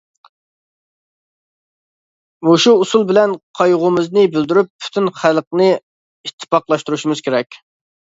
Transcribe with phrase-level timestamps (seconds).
[2.47, 7.61] مۇشۇ ئۇسۇل بىلەن قايغۇمىزنى بىلدۈرۈپ، پۈتۈن خەلقنى ئىتتىپاقلاشتۇرۇشىمىز كېرەك.